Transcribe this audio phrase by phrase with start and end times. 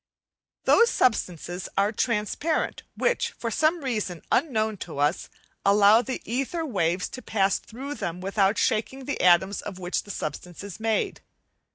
[0.63, 5.29] Those substances are transparent which, for some reason unknown to us,
[5.63, 10.09] allow the ether waves to pass through them without shaking the atoms of which the
[10.09, 11.21] substance is made.